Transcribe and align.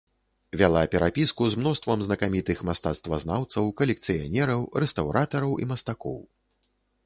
Вяла 0.61 0.81
перапіску 0.95 1.49
з 1.53 1.59
мноствам 1.63 1.99
знакамітых 2.07 2.65
мастацтвазнаўцаў, 2.71 3.63
калекцыянераў, 3.83 4.67
рэстаўратараў 4.85 5.51
і 5.65 5.73
мастакоў. 5.75 6.19